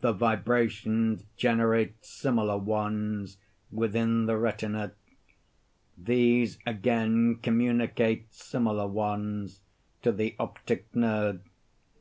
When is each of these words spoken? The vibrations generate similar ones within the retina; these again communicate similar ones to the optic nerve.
The 0.00 0.12
vibrations 0.12 1.24
generate 1.36 2.04
similar 2.04 2.56
ones 2.56 3.36
within 3.72 4.26
the 4.26 4.36
retina; 4.36 4.92
these 5.98 6.60
again 6.64 7.40
communicate 7.42 8.32
similar 8.32 8.86
ones 8.86 9.62
to 10.02 10.12
the 10.12 10.36
optic 10.38 10.86
nerve. 10.94 11.40